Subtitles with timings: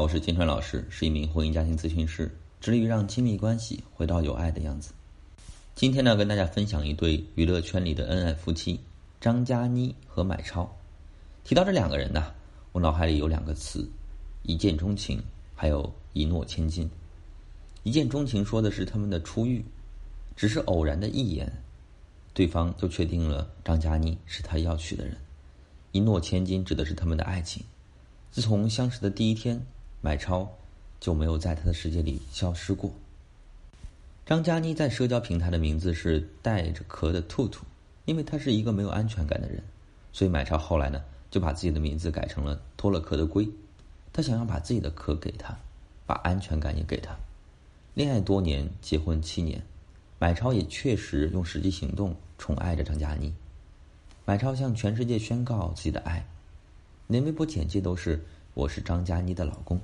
[0.00, 4.92] 我是金川老师，是一名婚姻家庭咨询师，致力于让亲密关系回到有爱的样子。
[5.74, 8.78] 今天呢，跟大家分享一对娱乐圈里的恩爱夫妻
[9.20, 10.70] 张嘉倪和买超。
[11.42, 12.32] 提到这两个人呢，
[12.70, 13.90] 我脑海里有两个词：
[14.44, 15.20] 一见钟情，
[15.54, 16.88] 还有一诺千金。
[17.82, 19.64] 一见钟情说的是他们的初遇，
[20.36, 21.52] 只是偶然的一眼，
[22.34, 25.16] 对方就确定了张嘉倪是他要娶的人。
[25.90, 27.64] 一诺千金指的是他们的爱情。
[28.30, 29.60] 自从相识的第一天，
[30.00, 30.48] 买超
[31.00, 32.90] 就没有在他的世界里消失过。
[34.24, 37.64] 张嘉倪在社交平台的名字是带着壳的兔兔，
[38.04, 39.62] 因为他是一个没有安全感的人，
[40.12, 43.48] 所以买超后来呢就把自己的名字改成了脱了壳的龟。
[44.12, 45.58] 他想要把自己的壳给他，
[46.06, 47.16] 把安全感也给他。
[47.94, 49.62] 恋爱多年，结婚七年，
[50.18, 53.32] 买超也确实用实际行动宠爱着张嘉倪。
[54.24, 56.26] 买超向全世界宣告自己的爱。
[57.06, 58.22] 连微博简介都是
[58.58, 59.80] “我是张嘉倪的老公”，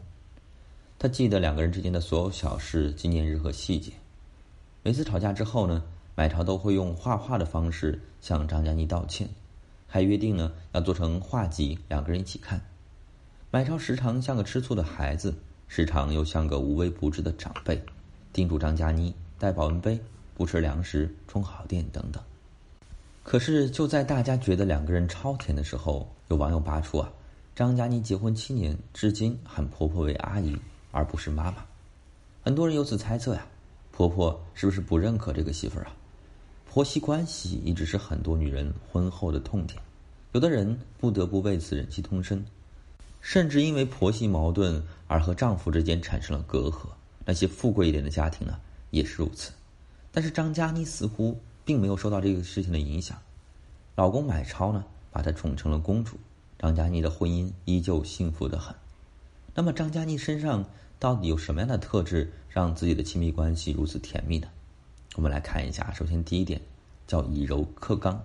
[0.99, 3.93] 他记得两个人之间的所有小事、纪念日和细节。
[4.83, 5.81] 每次吵架之后呢，
[6.17, 9.29] 买超都会用画画的方式向张嘉倪道歉，
[9.87, 12.61] 还约定呢要做成画集，两个人一起看。
[13.53, 15.33] 买超时常像个吃醋的孩子，
[15.69, 17.81] 时常又像个无微不至的长辈，
[18.33, 20.01] 叮嘱张嘉倪带保温杯、
[20.35, 22.21] 不吃粮食、充好电等等。
[23.23, 27.09] 可是就在大家觉得两个人超甜的时候，有网友扒出啊，
[27.55, 30.59] 张嘉倪结婚七年，至今喊婆婆为阿姨
[30.91, 31.65] 而不是妈妈。
[32.43, 33.47] 很多人由此猜测呀，
[33.93, 35.93] 婆婆是不是不认可这个媳妇儿啊？
[36.69, 39.81] 婆媳关系一直是很多女人婚后的痛点，
[40.33, 42.45] 有的人不得不为此忍气吞声，
[43.21, 46.89] 甚至因为婆媳矛盾而和丈夫之间产生了隔阂。
[47.25, 48.59] 那些富贵一点的家庭呢，
[48.91, 49.53] 也是如此。
[50.11, 51.39] 但是张嘉倪似乎。
[51.67, 53.17] 并没有受到这个事情的影响，
[53.97, 56.19] 老公买超呢，把她宠成了公主，
[56.59, 58.75] 张嘉倪的婚姻依旧幸福的很。
[59.55, 60.65] 那么张嘉倪身上
[60.99, 64.49] 到底有什么样的特质，让自己的亲密关系如此甜蜜呢？
[65.17, 66.61] 我们来看一下，首先第一点
[67.07, 68.21] 叫以柔克刚。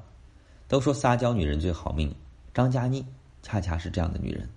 [0.67, 2.13] 都说撒娇女人最好命，
[2.53, 3.05] 张嘉倪
[3.41, 4.47] 恰恰是这样的女人。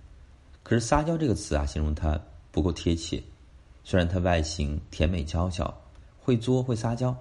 [0.63, 2.19] 可是撒娇这个词啊，形容她
[2.51, 3.21] 不够贴切。
[3.83, 5.75] 虽然她外形甜美娇小，
[6.19, 7.15] 会作会撒娇。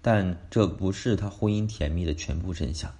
[0.00, 2.90] 但这不是她婚姻甜蜜的全部真相，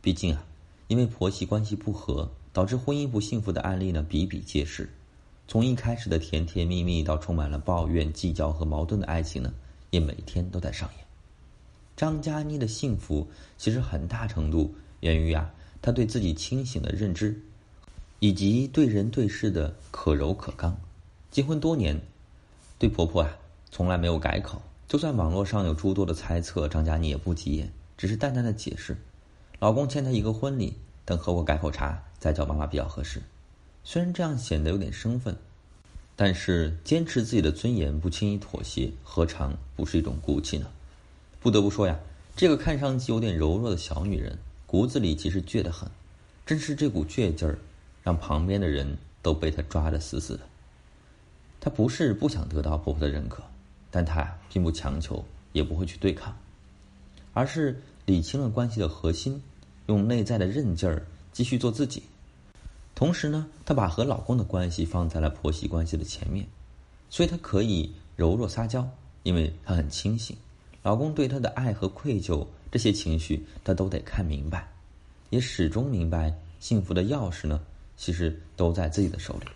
[0.00, 0.46] 毕竟啊，
[0.90, 4.90] 因为婆媳关系不和导致婚姻不幸福的案例呢比比皆是。
[5.46, 9.54] 从一开始的甜甜蜜蜜到充满了抱怨、计较和矛盾的爱情呢，
[9.90, 11.06] 也每天都在上演。
[11.96, 17.40] 张嘉倪的幸福其实很大程度源于啊，她对自己清醒的认知，
[18.18, 20.76] 以及对人对事的可柔可刚。
[21.30, 22.00] 结婚多年，
[22.80, 23.36] 对婆婆啊
[23.70, 24.60] 从来没有改口。
[24.88, 28.96] 就算网络上有诸多的猜测，张嘉倪也不急眼，只是淡淡的解释
[29.60, 33.22] ：“老公欠她一个婚礼，等喝过改口茶再叫妈妈比较合适。”
[33.84, 35.36] 虽然这样显得有点生分，
[36.16, 40.66] 但是坚持自己的尊严，不轻易妥协，何尝不是一种骨气呢？
[41.40, 41.98] 不得不说呀，
[42.34, 45.88] 这个看上去有点柔弱的小女人，骨子里其实倔得很。
[46.44, 47.58] 正是这股倔劲儿，
[48.02, 50.40] 让旁边的人都被她抓得死死的。
[51.60, 53.42] 她不是不想得到婆婆的认可。
[53.92, 56.32] 但他并不强求，也不会去对抗，
[57.32, 59.42] 而是理清了关系的核心，
[59.90, 62.02] 用内在的韧劲儿继续做自己。
[62.94, 66.46] 同时呢，她把和老公的关系放在了婆媳关系的前面，
[67.10, 68.88] 所以她可以柔弱撒娇，
[69.24, 70.36] 因为她很清醒。
[70.84, 74.68] 老公对她的爱和愧疚这些情绪，她都得看明白，
[75.30, 77.60] 也始终明白幸福的钥匙呢，
[77.96, 79.46] 其实都在自己的手里。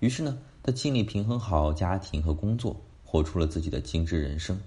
[0.00, 2.74] 于是呢，她尽力平衡好家庭和工作。
[3.06, 4.58] 活出了自己的精致人生，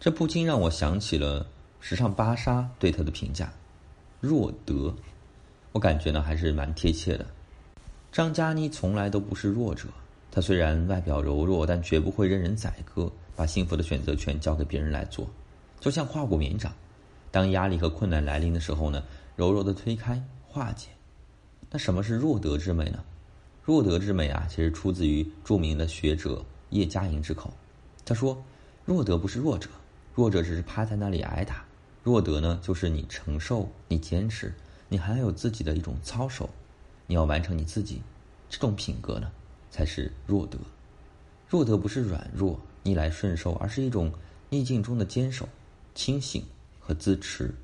[0.00, 1.46] 这不禁让我想起了
[1.80, 3.52] 时尚芭莎对她的评价：
[4.20, 4.94] 弱德。
[5.72, 7.26] 我感觉呢还是蛮贴切的。
[8.12, 9.88] 张嘉倪从来都不是弱者，
[10.30, 15.26] 她虽然外表柔弱，但绝不会任人宰割，把幸福的选择权交给别人来做。
[15.78, 16.72] 就像化骨绵掌，
[17.30, 19.02] 当压力和困难来临的时候呢，
[19.36, 20.88] 柔柔的推开化解。
[21.70, 23.02] 那什么是弱德之美呢？
[23.62, 27.52] 弱德之美啊，其实出自于著名的学者叶嘉莹之口。
[28.04, 28.36] 他说
[28.84, 29.70] ：“弱德不是弱者，
[30.16, 31.64] 弱者只是趴在那里挨打。
[32.02, 34.54] 弱德呢，就是你承受，你坚持，
[34.88, 36.48] 你还有自己的一种操守，
[37.06, 38.02] 你要完成你自己，
[38.48, 39.30] 这种品格呢，
[39.70, 40.58] 才是弱德。
[41.48, 44.12] 弱德不是软弱、逆来顺受，而是一种
[44.48, 45.48] 逆境中的坚守、
[45.94, 46.44] 清醒
[46.78, 47.54] 和自持。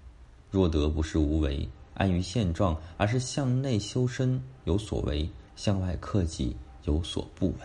[0.51, 7.59] 弱德不是无为、安于现状，而是向内修身，有所为；向外克己，有所不为。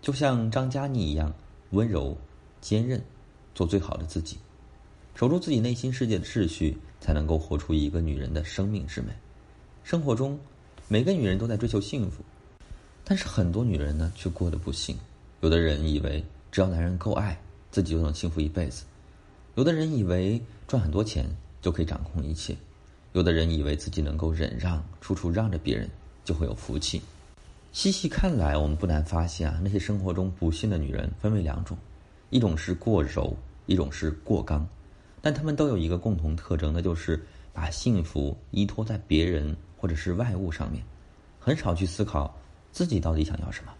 [0.00, 1.32] 就像张嘉倪一样。”
[1.70, 2.16] 温柔、
[2.60, 3.04] 坚韧，
[3.52, 4.38] 做最好的自己，
[5.16, 9.08] 守住自己内心世界的秩序，才能够活出一个女人的生命之美。
[9.82, 10.38] 生活中，
[10.88, 12.22] 每个女人都在追求幸福，
[13.02, 14.94] 但是很多女人呢，却过得不幸。
[15.40, 16.22] 有的人以为
[16.52, 17.40] 只要男人够爱，
[17.70, 18.82] 自己就能幸福一辈子；
[19.54, 21.24] 有的人以为赚很多钱
[21.62, 22.54] 就可以掌控一切；
[23.14, 25.88] 有的人以为自己能够忍让，处处让着别人，
[26.26, 27.00] 就会有福气。
[27.72, 31.74] 细细看来，我们不难发现啊，那些生活中不幸的女人分为两种：
[32.28, 33.34] 一种是过柔，
[33.64, 34.68] 一种是过刚。
[35.26, 37.20] 但他们都有一个共同特征，那就是
[37.52, 40.80] 把幸福依托在别人或者是外物上面，
[41.40, 42.32] 很少去思考。
[42.70, 43.72] 自己到底想要什么？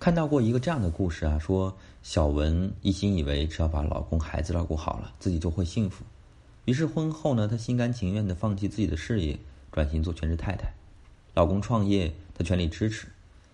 [0.00, 1.72] 看到过一个这样的故事啊，说
[2.02, 6.04] 小文一心以为只要把老公孩子照顾好了，自己就会幸福。
[6.64, 9.38] 于是婚后呢，她心甘情愿的放弃自己的事业，
[9.70, 10.68] 转型做全职太太。
[11.32, 13.06] 老公创业，她全力支持，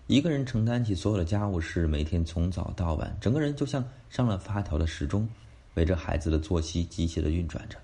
[0.07, 5.29] 一个人承担起所有的家务事，每天从早到晚，整个人就像上了发条的时钟，
[5.75, 7.77] 围着孩子的作息机械的运转着。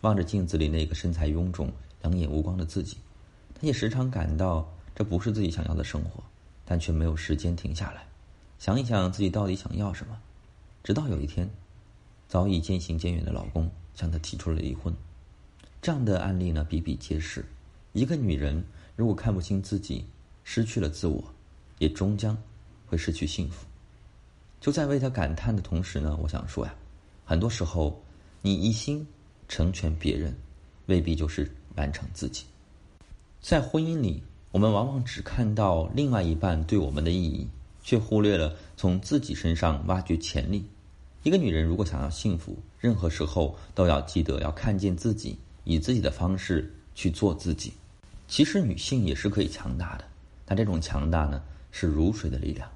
[0.00, 1.70] 望着镜子里那个身材臃肿、
[2.02, 2.96] 两眼无光的自己，
[3.54, 6.22] 她也时常感到这不是自己想要的生活。
[6.68, 8.04] 但却没有时间停下来，
[8.58, 10.18] 想一想自己到底想要什么。
[10.82, 11.48] 直到有一天，
[12.26, 14.92] 早已渐行渐远的老公向她提出了离婚。
[15.80, 17.44] 这样的案例呢比比皆是。
[17.92, 18.64] 一个女人
[18.96, 20.06] 如果看不清自己，
[20.42, 21.22] 失去了自我，
[21.78, 22.36] 也终将
[22.88, 23.64] 会失去幸福。
[24.60, 26.74] 就在为她感叹的同时呢，我想说呀，
[27.26, 28.02] 很多时候
[28.40, 29.06] 你一心
[29.48, 30.34] 成全别人，
[30.86, 32.44] 未必就是完成自己。
[33.42, 34.22] 在婚姻里。
[34.52, 37.46] 我们往往只看到另外一半对我们的意义，
[37.82, 40.64] 却忽略了从自己身上挖掘潜力。
[41.24, 47.70] 一个女人如果想要幸福，任何时候都要记得要看见自己，以自己的方式去做自己。
[48.28, 50.04] 其实女性也是可以强大的，
[50.46, 52.66] 但这种强大呢，是如水的力量。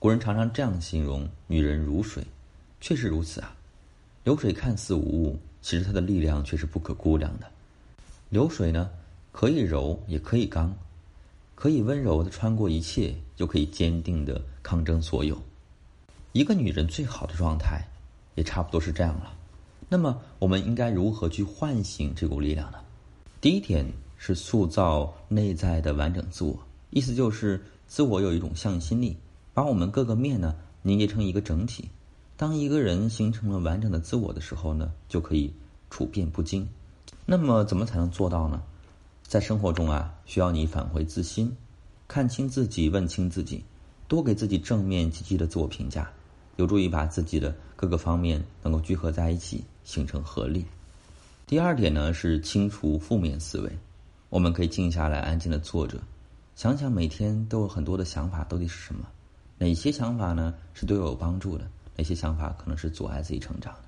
[0.00, 2.24] 古人常常这样形容女人如水，
[2.80, 3.54] 确实如此啊。
[4.22, 7.46] 流水看似无物，其实它的力量却是不可估量的。
[8.28, 8.90] 流水呢，
[9.32, 10.74] 可以柔，也可以刚。
[11.54, 15.36] 可以温柔的穿过一切，又可以坚定的抗争所有。
[16.32, 17.86] 一个女人最好的状态，
[18.34, 19.34] 也差不多是这样了。
[19.88, 22.78] 那么，我们应该如何去唤醒这股力量呢？
[23.40, 23.84] 第一点
[24.16, 26.58] 是塑造内在的完整自我，
[26.90, 29.16] 意思就是自我有一种向心力，
[29.52, 31.88] 把我们各个面呢凝结成一个整体。
[32.40, 35.52] 当一个人形成了完整的自我的时候呢，就可以
[35.90, 36.66] 处变不惊。
[37.26, 38.62] 那么，怎么才能做到呢？
[39.22, 41.54] 在生活中啊，需要你返回自心，
[42.08, 43.62] 看清自己，问清自己，
[44.08, 46.10] 多给自己正面积极的自我评价，
[46.56, 50.64] 有助于把自己的各个方面能够聚合在一起，形成合力。
[51.46, 53.70] 第二点呢是清除负面思维，
[54.30, 56.00] 我们可以静下来，安静的坐着，
[56.56, 59.06] 想想每天都有很多的想法到底是什么，
[59.58, 61.68] 哪些想法呢是对我有帮助的，
[62.00, 63.80] 那些想法可能是阻碍自己成长的。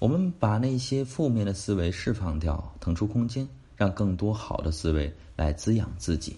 [0.00, 3.46] 我们把那些负面的思维释放掉，腾出空间。
[3.76, 6.36] 让更多好的思维来滋养自己。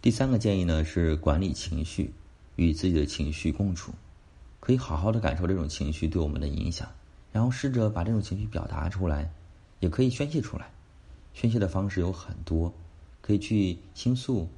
[0.00, 2.12] 第三个建议呢是管理情绪，
[2.54, 3.92] 与自己的情绪共处，
[4.60, 6.88] 可以好好的感受这种情绪对我们的影响，
[7.32, 9.28] 然后试着把这种情绪表达出来，
[9.80, 10.70] 也可以宣泄出来。
[11.34, 12.72] 宣泄的方式有很多，
[13.20, 14.48] 可以去倾诉，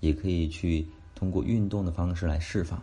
[0.00, 2.82] 也可以去通过运动的方式来释放。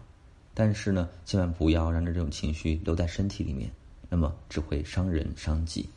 [0.53, 3.71] 但是呢，千万不要让这种情绪留在身体里面，
[4.09, 5.87] 那么只会伤人伤己。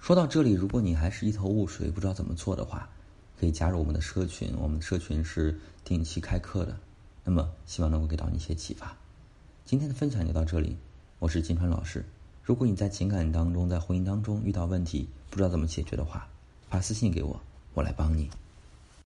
[0.00, 2.88] 说到这里，如果你还是一头雾水，不知道怎么做的话，
[3.40, 4.54] 可以加入我们的社群。
[4.58, 6.76] 我们的社群是定期开课的，
[7.24, 8.96] 那么希望能够给到你一些启发。
[9.64, 10.76] 今天的分享就到这里，
[11.18, 12.04] 我是金川老师。
[12.44, 16.28] 如果你在情感当中、在婚姻当中遇到问题，不知道怎么解决的话，
[16.68, 17.40] 发私信给我，
[17.74, 18.30] 我来帮你。